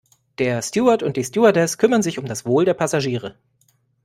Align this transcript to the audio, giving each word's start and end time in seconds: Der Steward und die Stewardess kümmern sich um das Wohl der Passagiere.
Der 0.39 0.63
Steward 0.63 1.03
und 1.03 1.15
die 1.15 1.23
Stewardess 1.23 1.77
kümmern 1.77 2.01
sich 2.01 2.17
um 2.17 2.25
das 2.25 2.43
Wohl 2.43 2.65
der 2.65 2.73
Passagiere. 2.73 3.35